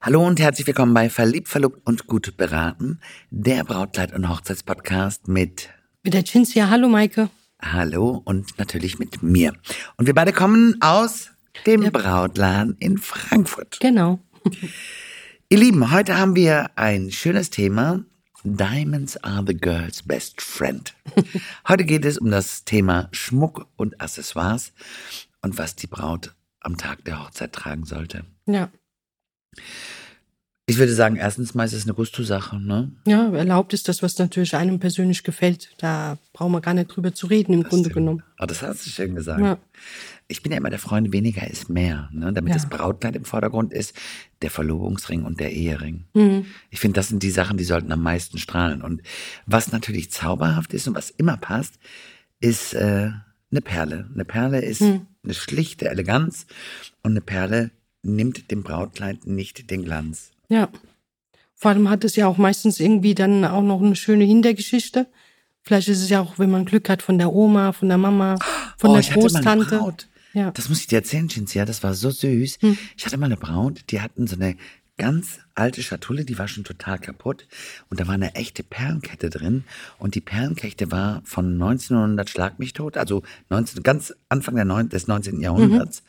Hallo 0.00 0.24
und 0.24 0.38
herzlich 0.38 0.66
willkommen 0.66 0.94
bei 0.94 1.10
Verliebt, 1.10 1.48
Verlobt 1.48 1.84
und 1.84 2.06
Gut 2.06 2.36
beraten, 2.36 3.00
der 3.30 3.64
Brautkleid- 3.64 4.14
und 4.14 4.28
Hochzeitspodcast 4.28 5.26
mit 5.26 5.70
Mit 6.04 6.14
der 6.14 6.24
Cinzia. 6.24 6.70
Hallo, 6.70 6.88
Maike. 6.88 7.28
Hallo 7.60 8.22
und 8.24 8.56
natürlich 8.58 9.00
mit 9.00 9.22
mir. 9.24 9.52
Und 9.96 10.06
wir 10.06 10.14
beide 10.14 10.32
kommen 10.32 10.76
aus 10.80 11.30
dem 11.66 11.82
Ja. 11.82 11.90
Brautladen 11.90 12.76
in 12.78 12.98
Frankfurt. 12.98 13.78
Genau. 13.80 14.20
Ihr 15.48 15.58
Lieben, 15.58 15.90
heute 15.90 16.16
haben 16.16 16.36
wir 16.36 16.70
ein 16.76 17.10
schönes 17.10 17.50
Thema. 17.50 18.04
Diamonds 18.44 19.16
are 19.24 19.42
the 19.44 19.56
girl's 19.56 20.02
best 20.04 20.40
friend. 20.40 20.94
Heute 21.66 21.84
geht 21.84 22.04
es 22.04 22.18
um 22.18 22.30
das 22.30 22.64
Thema 22.64 23.08
Schmuck 23.10 23.66
und 23.74 24.00
Accessoires 24.00 24.72
und 25.42 25.58
was 25.58 25.74
die 25.74 25.88
Braut 25.88 26.36
am 26.60 26.76
Tag 26.76 27.04
der 27.04 27.20
Hochzeit 27.20 27.52
tragen 27.52 27.84
sollte. 27.84 28.24
Ja. 28.46 28.70
Ich 30.70 30.76
würde 30.76 30.92
sagen, 30.92 31.16
erstens 31.16 31.54
mal 31.54 31.64
ist 31.64 31.72
es 31.72 31.84
eine 31.84 31.94
Gusto-Sache, 31.94 32.60
ne? 32.60 32.92
Ja, 33.06 33.32
erlaubt 33.32 33.72
ist 33.72 33.88
das, 33.88 34.02
was 34.02 34.18
natürlich 34.18 34.54
einem 34.54 34.78
persönlich 34.78 35.22
gefällt. 35.24 35.70
Da 35.78 36.18
brauchen 36.34 36.52
wir 36.52 36.60
gar 36.60 36.74
nicht 36.74 36.88
drüber 36.94 37.14
zu 37.14 37.26
reden, 37.26 37.54
im 37.54 37.62
Grunde 37.62 37.88
genommen. 37.88 38.22
Oh, 38.38 38.44
das 38.44 38.60
hast 38.60 38.84
du 38.84 38.90
schön 38.90 39.14
gesagt. 39.14 39.40
Ja. 39.40 39.56
Ich 40.26 40.42
bin 40.42 40.52
ja 40.52 40.58
immer 40.58 40.68
der 40.68 40.78
Freund, 40.78 41.10
weniger 41.10 41.48
ist 41.50 41.70
mehr. 41.70 42.10
Ne? 42.12 42.34
Damit 42.34 42.50
Ja. 42.50 42.56
das 42.56 42.68
Brautkleid 42.68 43.16
im 43.16 43.24
Vordergrund 43.24 43.72
ist, 43.72 43.94
der 44.42 44.50
Verlobungsring 44.50 45.24
und 45.24 45.40
der 45.40 45.52
Ehering. 45.52 46.04
Mhm. 46.12 46.44
Ich 46.68 46.80
finde, 46.80 46.96
das 46.96 47.08
sind 47.08 47.22
die 47.22 47.30
Sachen, 47.30 47.56
die 47.56 47.64
sollten 47.64 47.90
am 47.90 48.02
meisten 48.02 48.36
strahlen. 48.36 48.82
Und 48.82 49.00
was 49.46 49.72
natürlich 49.72 50.10
zauberhaft 50.10 50.74
ist 50.74 50.86
und 50.86 50.94
was 50.94 51.08
immer 51.08 51.38
passt, 51.38 51.78
ist 52.40 52.74
äh, 52.74 53.10
eine 53.50 53.60
Perle. 53.62 54.10
Eine 54.12 54.26
Perle 54.26 54.60
ist 54.60 54.80
Hm. 54.82 55.06
eine 55.24 55.32
schlichte 55.32 55.88
Eleganz 55.88 56.46
und 57.02 57.12
eine 57.12 57.22
Perle 57.22 57.70
nimmt 58.02 58.50
dem 58.50 58.62
Brautkleid 58.62 59.26
nicht 59.26 59.70
den 59.70 59.84
Glanz. 59.84 60.30
Ja. 60.48 60.68
Vor 61.54 61.72
allem 61.72 61.90
hat 61.90 62.04
es 62.04 62.16
ja 62.16 62.26
auch 62.28 62.38
meistens 62.38 62.78
irgendwie 62.78 63.14
dann 63.14 63.44
auch 63.44 63.62
noch 63.62 63.82
eine 63.82 63.96
schöne 63.96 64.24
Hintergeschichte. 64.24 65.06
Vielleicht 65.62 65.88
ist 65.88 66.00
es 66.00 66.08
ja 66.08 66.20
auch, 66.20 66.38
wenn 66.38 66.50
man 66.50 66.64
Glück 66.64 66.88
hat, 66.88 67.02
von 67.02 67.18
der 67.18 67.32
Oma, 67.32 67.72
von 67.72 67.88
der 67.88 67.98
Mama, 67.98 68.38
von 68.78 68.90
Oh, 68.90 68.92
der 68.94 69.00
ich 69.00 69.10
hatte 69.10 69.20
mal 69.20 69.26
eine 69.26 69.32
Großtante. 69.32 69.78
Braut. 69.78 70.08
Ja. 70.34 70.50
Das 70.52 70.68
muss 70.68 70.80
ich 70.80 70.86
dir 70.86 70.96
erzählen, 70.96 71.28
Cinzia, 71.28 71.64
das 71.64 71.82
war 71.82 71.94
so 71.94 72.10
süß. 72.10 72.58
Hm. 72.60 72.78
Ich 72.96 73.04
hatte 73.04 73.18
mal 73.18 73.26
eine 73.26 73.36
Braut, 73.36 73.82
die 73.90 74.00
hatten 74.00 74.26
so 74.26 74.36
eine 74.36 74.56
ganz 74.98 75.38
alte 75.54 75.82
Schatulle, 75.82 76.24
die 76.24 76.38
war 76.38 76.48
schon 76.48 76.64
total 76.64 76.98
kaputt. 76.98 77.46
Und 77.88 78.00
da 78.00 78.06
war 78.06 78.14
eine 78.14 78.34
echte 78.34 78.62
Perlenkette 78.62 79.30
drin. 79.30 79.64
Und 79.98 80.14
die 80.14 80.20
Perlenkette 80.20 80.90
war 80.90 81.22
von 81.24 81.54
1900 81.54 82.28
Schlag 82.28 82.58
mich 82.58 82.72
tot, 82.72 82.96
also 82.96 83.22
19, 83.48 83.82
ganz 83.82 84.14
Anfang 84.28 84.56
der 84.56 84.64
neun, 84.64 84.88
des 84.88 85.06
19. 85.06 85.40
Jahrhunderts. 85.40 86.02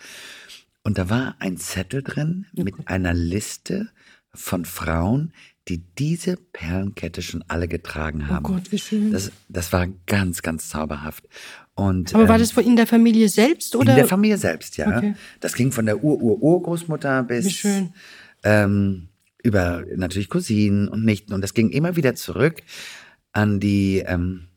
Und 0.84 0.98
da 0.98 1.10
war 1.10 1.36
ein 1.40 1.58
Zettel 1.58 2.02
drin 2.04 2.46
mit 2.54 2.76
einer 2.86 3.14
Liste 3.14 3.90
von 4.34 4.66
Frauen, 4.66 5.34
die 5.68 5.78
diese 5.78 6.36
Perlenkette 6.38 7.22
schon 7.22 7.44
alle 7.48 7.68
getragen 7.68 8.26
Oh 8.26 8.34
haben. 8.34 8.44
Gott, 8.44 8.72
wie 8.72 8.80
schön. 8.80 9.12
Das, 9.12 9.32
das 9.50 9.72
war 9.72 9.88
ganz, 10.08 10.42
ganz 10.42 10.70
zauberhaft. 10.70 11.28
Und, 11.76 12.14
Aber 12.14 12.28
war 12.28 12.36
ähm, 12.36 12.42
das 12.42 12.52
von 12.52 12.64
in 12.64 12.76
der 12.76 12.88
Familie 12.88 13.30
selbst 13.30 13.76
oder? 13.76 13.92
in 13.92 13.98
der 13.98 14.08
Familie 14.08 14.38
selbst, 14.38 14.78
ja. 14.78 14.98
Okay. 14.98 15.16
Das 15.40 15.54
ging 15.54 15.72
von 15.72 15.86
der 15.86 16.04
Ur-Ur-Urgroßmutter 16.04 17.24
bis 17.24 17.46
Wie 17.46 17.52
schön. 17.52 17.94
Ähm, 18.44 19.10
über 19.44 19.86
natürlich 19.96 20.30
Cousinen 20.30 20.88
und 20.88 21.06
Nichten. 21.06 21.34
Und 21.34 21.42
das 21.42 21.54
ging 21.54 21.70
immer 21.70 21.96
wieder 21.96 22.16
zurück 22.16 22.62
an 23.32 23.60
die, 23.60 24.04
ähm, 24.06 24.48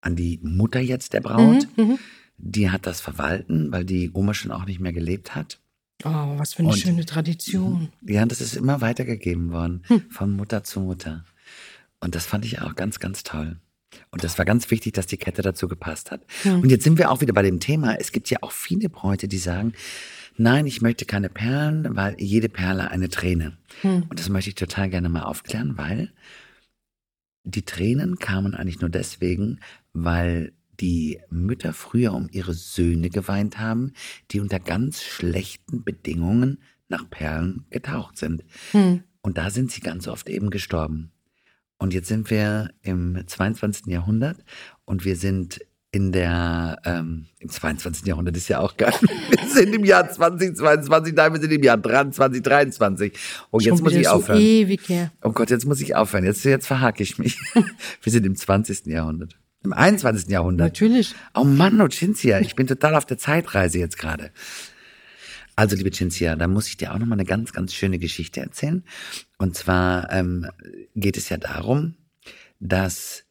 an 0.00 0.16
die 0.16 0.38
Mutter 0.42 0.80
jetzt 0.80 1.12
der 1.12 1.20
Braut. 1.20 1.68
Mhm, 1.76 1.84
mhm. 1.84 1.98
Die 2.38 2.70
hat 2.70 2.86
das 2.86 3.00
verwalten, 3.00 3.72
weil 3.72 3.84
die 3.84 4.10
Oma 4.12 4.34
schon 4.34 4.52
auch 4.52 4.66
nicht 4.66 4.80
mehr 4.80 4.92
gelebt 4.92 5.34
hat. 5.34 5.58
Oh, 6.04 6.10
was 6.38 6.54
für 6.54 6.60
eine 6.60 6.68
Und- 6.70 6.78
schöne 6.78 7.06
Tradition. 7.06 7.88
Ja, 8.02 8.22
und 8.22 8.30
das 8.32 8.40
ist 8.42 8.54
immer 8.56 8.80
weitergegeben 8.82 9.50
worden, 9.52 9.82
Hm. 9.86 10.02
von 10.10 10.32
Mutter 10.32 10.62
zu 10.62 10.80
Mutter. 10.80 11.24
Und 12.00 12.14
das 12.14 12.26
fand 12.26 12.44
ich 12.44 12.60
auch 12.60 12.74
ganz, 12.74 12.98
ganz 13.00 13.22
toll. 13.22 13.58
Und 14.10 14.22
das 14.22 14.36
war 14.36 14.44
ganz 14.44 14.70
wichtig, 14.70 14.92
dass 14.92 15.06
die 15.06 15.16
Kette 15.16 15.40
dazu 15.40 15.68
gepasst 15.68 16.10
hat. 16.10 16.20
Hm. 16.42 16.60
Und 16.60 16.68
jetzt 16.70 16.84
sind 16.84 16.98
wir 16.98 17.10
auch 17.10 17.22
wieder 17.22 17.32
bei 17.32 17.40
dem 17.42 17.60
Thema. 17.60 17.94
Es 17.98 18.12
gibt 18.12 18.28
ja 18.28 18.38
auch 18.42 18.52
viele 18.52 18.90
Bräute, 18.90 19.26
die 19.28 19.38
sagen, 19.38 19.72
nein, 20.36 20.66
ich 20.66 20.82
möchte 20.82 21.06
keine 21.06 21.30
Perlen, 21.30 21.96
weil 21.96 22.14
jede 22.20 22.50
Perle 22.50 22.90
eine 22.90 23.08
Träne. 23.08 23.56
Hm. 23.80 24.02
Und 24.10 24.18
das 24.20 24.28
möchte 24.28 24.50
ich 24.50 24.54
total 24.56 24.90
gerne 24.90 25.08
mal 25.08 25.22
aufklären, 25.22 25.78
weil 25.78 26.12
die 27.44 27.62
Tränen 27.64 28.18
kamen 28.18 28.54
eigentlich 28.54 28.80
nur 28.80 28.90
deswegen, 28.90 29.60
weil 29.94 30.52
die 30.80 31.20
Mütter 31.30 31.72
früher 31.72 32.12
um 32.12 32.28
ihre 32.30 32.54
Söhne 32.54 33.10
geweint 33.10 33.58
haben, 33.58 33.92
die 34.30 34.40
unter 34.40 34.60
ganz 34.60 35.02
schlechten 35.02 35.84
Bedingungen 35.84 36.58
nach 36.88 37.08
Perlen 37.08 37.66
getaucht 37.70 38.16
sind. 38.18 38.44
Hm. 38.72 39.02
Und 39.22 39.38
da 39.38 39.50
sind 39.50 39.72
sie 39.72 39.80
ganz 39.80 40.06
oft 40.06 40.28
eben 40.28 40.50
gestorben. 40.50 41.10
Und 41.78 41.92
jetzt 41.92 42.08
sind 42.08 42.30
wir 42.30 42.70
im 42.82 43.22
22. 43.26 43.86
Jahrhundert 43.86 44.38
und 44.84 45.04
wir 45.04 45.16
sind 45.16 45.60
in 45.96 46.12
der, 46.12 46.78
ähm, 46.84 47.26
im 47.38 47.48
22. 47.48 48.06
Jahrhundert 48.06 48.36
ist 48.36 48.48
ja 48.48 48.60
auch 48.60 48.76
geil. 48.76 48.92
Wir 49.30 49.48
sind 49.48 49.74
im 49.74 49.84
Jahr 49.84 50.10
2022, 50.10 51.14
nein, 51.14 51.32
wir 51.32 51.40
sind 51.40 51.52
im 51.52 51.62
Jahr 51.62 51.82
2023. 51.82 53.14
Und 53.50 53.64
jetzt 53.64 53.82
muss 53.82 53.94
ich 53.94 54.06
so 54.06 54.12
aufhören. 54.12 54.38
ewig 54.38 54.86
her. 54.90 55.10
Oh 55.22 55.30
Gott, 55.30 55.48
jetzt 55.48 55.64
muss 55.64 55.80
ich 55.80 55.94
aufhören. 55.94 56.24
Jetzt, 56.24 56.44
jetzt 56.44 56.66
verhake 56.66 57.02
ich 57.02 57.18
mich. 57.18 57.38
wir 58.02 58.12
sind 58.12 58.26
im 58.26 58.36
20. 58.36 58.86
Jahrhundert. 58.86 59.38
Im 59.66 59.72
21. 59.72 60.30
Jahrhundert. 60.30 60.68
Natürlich. 60.68 61.14
Oh 61.34 61.42
Mann, 61.42 61.80
oh 61.80 61.88
Cinzia, 61.88 62.38
ich 62.38 62.54
bin 62.54 62.68
total 62.68 62.94
auf 62.94 63.04
der 63.04 63.18
Zeitreise 63.18 63.80
jetzt 63.80 63.98
gerade. 63.98 64.30
Also, 65.56 65.74
liebe 65.74 65.90
Cinzia, 65.90 66.36
da 66.36 66.46
muss 66.46 66.68
ich 66.68 66.76
dir 66.76 66.94
auch 66.94 66.98
noch 66.98 67.06
mal 67.06 67.14
eine 67.14 67.24
ganz, 67.24 67.52
ganz 67.52 67.74
schöne 67.74 67.98
Geschichte 67.98 68.40
erzählen. 68.40 68.84
Und 69.38 69.56
zwar 69.56 70.12
ähm, 70.12 70.46
geht 70.94 71.16
es 71.16 71.30
ja 71.30 71.36
darum, 71.36 71.94
dass 72.60 73.24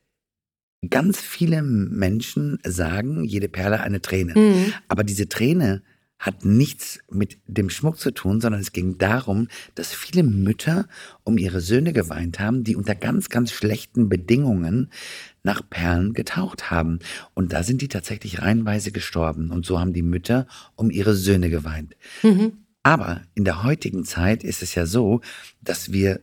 ganz 0.90 1.22
viele 1.22 1.62
Menschen 1.62 2.60
sagen, 2.66 3.24
jede 3.24 3.48
Perle 3.48 3.80
eine 3.80 4.02
Träne. 4.02 4.34
Mhm. 4.38 4.74
Aber 4.90 5.06
diese 5.06 5.30
Träne 5.30 5.84
hat 6.26 6.44
nichts 6.44 7.00
mit 7.12 7.38
dem 7.48 7.70
Schmuck 7.70 8.00
zu 8.00 8.12
tun, 8.12 8.42
sondern 8.42 8.60
es 8.60 8.72
ging 8.72 8.98
darum, 8.98 9.48
dass 9.76 9.94
viele 9.94 10.24
Mütter 10.24 10.88
um 11.24 11.38
ihre 11.38 11.62
Söhne 11.62 11.94
geweint 11.94 12.40
haben, 12.40 12.64
die 12.64 12.76
unter 12.76 12.96
ganz, 12.96 13.30
ganz 13.30 13.52
schlechten 13.52 14.10
Bedingungen 14.10 14.90
nach 15.44 15.62
Perlen 15.70 16.14
getaucht 16.14 16.72
haben. 16.72 17.00
Und 17.36 17.54
da 17.54 17.62
sind 17.62 17.82
die 17.82 17.88
tatsächlich 17.88 18.42
reihenweise 18.42 18.92
gestorben. 18.92 19.52
Und 19.52 19.66
so 19.66 19.80
haben 19.80 19.94
die 19.94 20.02
Mütter 20.02 20.48
um 20.76 20.90
ihre 20.90 21.14
Söhne 21.14 21.50
geweint. 21.50 21.96
Mhm. 22.24 22.54
Aber 22.82 23.22
in 23.36 23.46
der 23.46 23.64
heutigen 23.64 24.04
Zeit 24.04 24.44
ist 24.44 24.64
es 24.64 24.74
ja 24.76 24.86
so, 24.86 25.22
dass 25.62 25.92
wir 25.92 26.22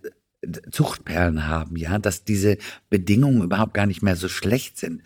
Zuchtperlen 0.73 1.47
haben, 1.47 1.77
ja, 1.77 1.99
dass 1.99 2.25
diese 2.25 2.59
Bedingungen 2.91 3.43
überhaupt 3.43 3.75
gar 3.75 3.87
nicht 3.87 4.03
mehr 4.03 4.17
so 4.17 4.29
schlecht 4.29 4.77
sind. 4.77 5.03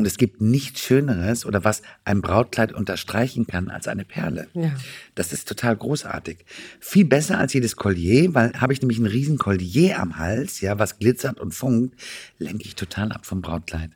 Und 0.00 0.06
es 0.06 0.16
gibt 0.16 0.40
nichts 0.40 0.80
Schöneres 0.80 1.44
oder 1.44 1.62
was 1.62 1.82
ein 2.06 2.22
Brautkleid 2.22 2.72
unterstreichen 2.72 3.46
kann 3.46 3.68
als 3.68 3.86
eine 3.86 4.06
Perle. 4.06 4.48
Ja. 4.54 4.72
Das 5.14 5.34
ist 5.34 5.46
total 5.46 5.76
großartig. 5.76 6.46
Viel 6.80 7.04
besser 7.04 7.36
als 7.36 7.52
jedes 7.52 7.76
Collier, 7.76 8.32
weil 8.32 8.58
habe 8.58 8.72
ich 8.72 8.80
nämlich 8.80 8.98
ein 8.98 9.04
riesen 9.04 9.36
Collier 9.36 10.00
am 10.00 10.16
Hals, 10.16 10.62
ja, 10.62 10.78
was 10.78 10.98
glitzert 10.98 11.38
und 11.38 11.52
funkt, 11.52 12.00
lenke 12.38 12.64
ich 12.64 12.76
total 12.76 13.12
ab 13.12 13.26
vom 13.26 13.42
Brautkleid. 13.42 13.90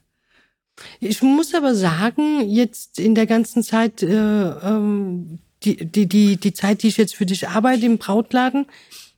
Ich 1.00 1.22
muss 1.22 1.54
aber 1.54 1.74
sagen, 1.74 2.46
jetzt 2.50 2.98
in 2.98 3.14
der 3.14 3.24
ganzen 3.24 3.62
Zeit, 3.62 4.02
äh, 4.02 4.12
ähm, 4.12 5.38
die, 5.62 5.86
die, 5.86 6.06
die, 6.06 6.36
die 6.36 6.52
Zeit, 6.52 6.82
die 6.82 6.88
ich 6.88 6.98
jetzt 6.98 7.14
für 7.16 7.24
dich 7.24 7.48
arbeite 7.48 7.86
im 7.86 7.96
Brautladen, 7.96 8.66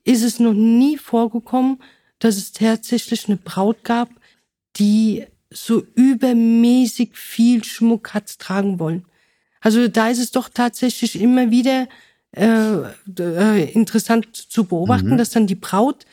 ist 0.05 0.23
es 0.23 0.39
noch 0.39 0.53
nie 0.53 0.97
vorgekommen, 0.97 1.83
dass 2.19 2.37
es 2.37 2.53
tatsächlich 2.53 3.27
eine 3.27 3.35
Braut 3.35 3.83
gab, 3.83 4.09
die 4.77 5.25
so 5.51 5.85
übermäßig 5.95 7.15
viel 7.17 7.63
Schmuck 7.63 8.13
hat 8.13 8.37
tragen 8.39 8.79
wollen. 8.79 9.05
Also 9.61 9.87
da 9.87 10.09
ist 10.09 10.19
es 10.19 10.31
doch 10.31 10.49
tatsächlich 10.49 11.19
immer 11.19 11.51
wieder 11.51 11.87
äh, 12.35 12.75
äh, 13.19 13.71
interessant 13.71 14.35
zu 14.35 14.65
beobachten, 14.65 15.11
Mhm. 15.11 15.17
dass 15.17 15.29
dann 15.29 15.47
die 15.47 15.55
Braut 15.55 16.05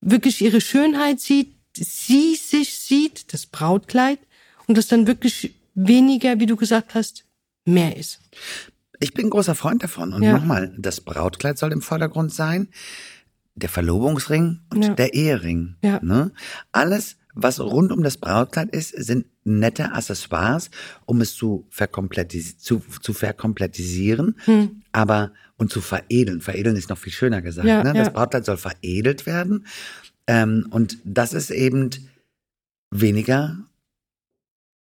wirklich 0.00 0.42
ihre 0.42 0.60
Schönheit 0.60 1.20
sieht, 1.20 1.54
sie 1.76 2.34
sich 2.34 2.78
sieht, 2.78 3.32
das 3.32 3.46
Brautkleid, 3.46 4.18
und 4.66 4.76
dass 4.78 4.86
dann 4.88 5.06
wirklich 5.06 5.54
weniger, 5.74 6.38
wie 6.38 6.46
du 6.46 6.56
gesagt 6.56 6.94
hast, 6.94 7.24
mehr 7.64 7.96
ist. 7.96 8.20
Ich 9.00 9.14
bin 9.14 9.26
ein 9.26 9.30
großer 9.30 9.54
Freund 9.54 9.82
davon. 9.82 10.12
Und 10.12 10.22
Ja. 10.22 10.32
nochmal, 10.34 10.74
das 10.78 11.00
Brautkleid 11.00 11.58
soll 11.58 11.72
im 11.72 11.82
Vordergrund 11.82 12.32
sein, 12.32 12.68
der 13.56 13.68
Verlobungsring 13.70 14.60
und 14.70 14.84
Ja. 14.84 14.94
der 14.94 15.14
Ehering. 15.14 15.76
Ja. 15.82 15.98
Ne? 16.02 16.30
Alles, 16.72 17.16
was 17.34 17.60
rund 17.60 17.92
um 17.92 18.02
das 18.02 18.16
Brautkleid 18.16 18.70
ist, 18.70 18.90
sind 18.90 19.26
nette 19.44 19.92
Accessoires, 19.92 20.70
um 21.04 21.20
es 21.20 21.34
zu, 21.34 21.66
verkomplettis 21.70 22.58
zu, 22.58 22.82
zu 23.02 23.12
verkomplettisieren, 23.12 24.36
Hm. 24.44 24.82
aber 24.92 25.32
und 25.56 25.70
zu 25.70 25.80
veredeln. 25.80 26.40
Veredeln 26.40 26.76
ist 26.76 26.90
noch 26.90 26.98
viel 26.98 27.12
schöner 27.12 27.42
gesagt. 27.42 27.68
Ja, 27.68 27.82
ne? 27.82 27.92
Das 27.92 28.08
ja. 28.08 28.12
Brautkleid 28.12 28.44
soll 28.44 28.56
veredelt 28.56 29.26
werden. 29.26 29.66
Ähm, 30.26 30.66
und 30.70 30.98
das 31.04 31.32
ist 31.32 31.50
eben 31.50 31.90
weniger 32.90 33.58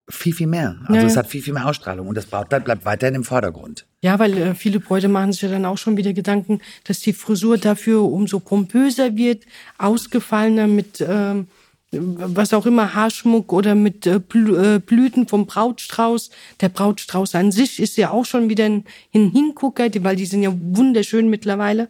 viel, 0.09 0.33
viel 0.33 0.47
mehr. 0.47 0.79
Also 0.87 0.95
Ja, 0.95 1.03
es 1.07 1.17
hat 1.17 1.27
viel, 1.27 1.43
viel 1.43 1.53
mehr 1.53 1.67
Ausstrahlung 1.67 2.09
und 2.09 2.17
das 2.17 2.27
Brautkleid 2.27 2.65
bleibt 2.65 2.85
weiterhin 2.85 3.15
im 3.15 3.25
Vordergrund. 3.25 3.87
Ja, 4.01 4.19
weil 4.19 4.37
äh, 4.39 4.55
viele 4.55 4.81
Bräute 4.81 5.09
machen 5.09 5.33
sich 5.33 5.43
ja 5.43 5.49
dann 5.49 5.67
auch 5.67 5.77
schon 5.79 5.97
wieder 5.97 6.13
Gedanken, 6.13 6.61
dass 6.85 7.01
die 7.01 7.13
Frisur 7.13 7.59
dafür 7.59 8.03
umso 8.03 8.41
pompöser 8.41 9.17
wird, 9.17 9.45
ausgefallener 9.77 10.67
mit 10.67 11.05
ähm, 11.07 11.49
was 11.91 12.53
auch 12.53 12.67
immer, 12.67 12.95
Haarschmuck 12.95 13.53
oder 13.53 13.75
mit 13.75 14.07
äh, 14.07 14.17
äh, 14.17 14.79
Blüten 14.79 15.27
vom 15.27 15.47
Brautstrauß. 15.47 16.31
Der 16.61 16.69
Brautstrauß 16.69 17.35
an 17.35 17.51
sich 17.51 17.81
ist 17.81 17.97
ja 17.97 18.11
auch 18.11 18.27
schon 18.27 18.49
wieder 18.49 18.67
ein, 18.67 18.85
Hingucker, 19.13 19.87
weil 20.03 20.17
die 20.17 20.27
sind 20.27 20.43
ja 20.43 20.53
wunderschön 20.55 21.31
mittlerweile. 21.31 21.89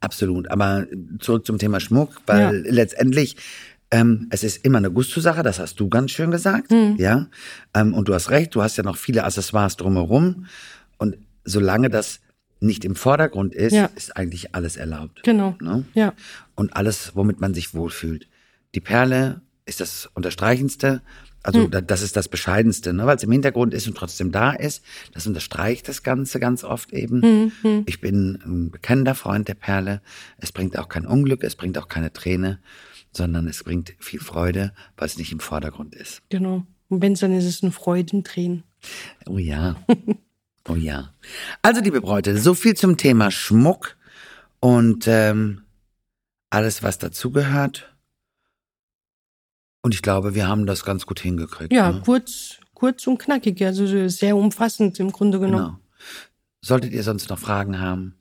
Absolut. 0.00 0.50
Aber 0.50 0.86
zurück 1.20 1.46
zum 1.46 1.58
Thema 1.58 1.80
Schmuck, 1.80 2.20
weil 2.26 2.66
letztendlich 2.68 3.36
ähm, 3.90 4.26
es 4.30 4.42
ist 4.42 4.64
immer 4.64 4.78
eine 4.78 4.90
Gusto-Sache, 4.90 5.42
das 5.42 5.58
hast 5.58 5.78
du 5.78 5.88
ganz 5.88 6.10
schön 6.10 6.30
gesagt, 6.30 6.70
Hm. 6.70 6.96
ja. 6.98 7.28
Ähm, 7.74 7.94
und 7.94 8.08
du 8.08 8.14
hast 8.14 8.30
recht, 8.30 8.54
du 8.54 8.62
hast 8.62 8.76
ja 8.76 8.82
noch 8.82 8.96
viele 8.96 9.24
Accessoires 9.24 9.76
drumherum. 9.76 10.46
Und 10.98 11.16
solange 11.44 11.88
das 11.90 12.20
nicht 12.60 12.84
im 12.84 12.96
Vordergrund 12.96 13.54
ist, 13.54 13.72
Ja. 13.72 13.88
ist 13.94 14.16
eigentlich 14.16 14.54
alles 14.54 14.76
erlaubt. 14.76 15.22
Genau. 15.22 15.56
Ne? 15.60 15.84
Ja. 15.94 16.12
Und 16.56 16.76
alles, 16.76 17.12
womit 17.14 17.40
man 17.40 17.54
sich 17.54 17.74
wohlfühlt. 17.74 18.26
Die 18.74 18.80
Perle 18.80 19.40
ist 19.66 19.80
das 19.80 20.08
Unterstreichendste, 20.14 21.02
also 21.42 21.66
da- 21.68 21.80
das 21.80 22.00
ist 22.02 22.16
das 22.16 22.28
Bescheidenste, 22.28 22.92
ne? 22.94 23.06
weil 23.06 23.16
es 23.16 23.22
im 23.22 23.30
Hintergrund 23.32 23.74
ist 23.74 23.86
und 23.86 23.96
trotzdem 23.96 24.32
da 24.32 24.52
ist. 24.52 24.82
Das 25.12 25.26
unterstreicht 25.26 25.88
das 25.88 26.02
Ganze 26.02 26.40
ganz 26.40 26.64
oft 26.64 26.92
eben. 26.92 27.52
Ich 27.86 28.00
bin 28.00 28.38
ein 28.44 28.70
bekennender 28.70 29.14
Freund 29.14 29.46
der 29.48 29.54
Perle. 29.54 30.00
Es 30.38 30.52
bringt 30.52 30.78
auch 30.78 30.88
kein 30.88 31.06
Unglück, 31.06 31.44
es 31.44 31.54
bringt 31.56 31.76
auch 31.78 31.88
keine 31.88 32.12
Träne, 32.12 32.60
sondern 33.12 33.46
es 33.46 33.62
bringt 33.62 33.94
viel 34.00 34.20
Freude, 34.20 34.72
weil 34.96 35.06
es 35.06 35.18
nicht 35.18 35.32
im 35.32 35.40
Vordergrund 35.40 35.94
ist. 35.94 36.22
Genau. 36.30 36.66
Und 36.88 37.00
wenn 37.02 37.14
dann 37.14 37.32
ist 37.32 37.44
es 37.44 37.62
ein 37.62 37.72
Freudentränen. 37.72 38.64
Oh 39.26 39.38
ja. 39.38 39.76
Oh 40.66 40.76
ja. 40.76 41.12
Also, 41.60 41.82
liebe 41.82 42.00
Bräute, 42.00 42.38
so 42.38 42.54
viel 42.54 42.72
zum 42.74 42.96
Thema 42.96 43.30
Schmuck 43.30 43.98
und 44.60 45.04
ähm, 45.06 45.60
alles, 46.48 46.82
was 46.82 46.96
dazugehört. 46.96 47.93
Und 49.84 49.94
ich 49.94 50.00
glaube, 50.00 50.34
wir 50.34 50.48
haben 50.48 50.64
das 50.64 50.86
ganz 50.86 51.04
gut 51.04 51.20
hingekriegt. 51.20 51.70
Ja, 51.70 51.92
ne? 51.92 52.00
kurz, 52.02 52.56
kurz 52.72 53.06
und 53.06 53.18
knackig, 53.18 53.62
also 53.62 53.86
so 53.86 54.08
sehr 54.08 54.34
umfassend 54.34 54.98
im 54.98 55.12
Grunde 55.12 55.38
genommen. 55.38 55.62
Genau. 55.62 55.78
Solltet 56.62 56.94
ihr 56.94 57.02
sonst 57.02 57.28
noch 57.28 57.38
Fragen 57.38 57.78
haben, 57.78 58.14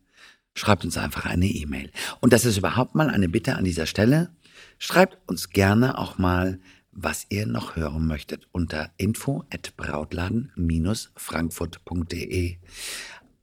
schreibt 0.56 0.83
uns 0.83 0.98
einfach 0.98 1.25
eine 1.25 1.45
E-Mail. 1.45 1.89
Und 2.19 2.33
das 2.33 2.44
ist 2.44 2.57
überhaupt 2.57 2.95
mal 2.95 3.10
eine 3.10 3.30
Bitte 3.30 3.56
an 3.56 3.63
dieser 3.63 3.86
Stelle. 3.86 4.36
Schreibt 4.77 5.18
uns 5.25 5.51
gerne 5.51 5.98
auch 5.98 6.18
mal, 6.18 6.60
was 6.92 7.27
ihr 7.30 7.48
noch 7.48 7.77
hören 7.77 8.07
möchtet 8.07 8.45
unter 8.51 8.92
info 8.98 9.45
at 9.50 9.77
brautladen-frankfurt.de. 9.77 12.57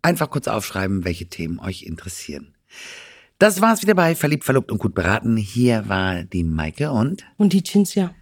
Einfach 0.03 0.29
kurz 0.29 0.47
aufschreiben, 0.47 1.07
welche 1.07 1.31
Themen 1.31 1.59
euch 1.59 1.85
interessieren. 1.85 2.55
Das 3.41 3.63
war's 3.63 3.81
wieder 3.81 3.95
bei 3.95 4.15
Verliebt, 4.15 4.45
Verlobt 4.45 4.71
und 4.71 4.77
Gut 4.79 4.95
beraten. 4.95 5.39
Hier 5.39 5.89
war 5.89 6.25
die 6.25 6.45
Maike 6.45 6.93
und 6.93 7.25
Und 7.39 7.55
die 7.55 7.63
Cinzia. 7.63 8.15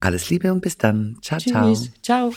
alles 0.00 0.28
Liebe 0.28 0.52
und 0.52 0.60
bis 0.60 0.76
dann. 0.76 1.16
Ciao, 1.22 1.40
ciao. 1.40 1.74
Tschüss. 1.74 1.90
Ciao. 2.02 2.30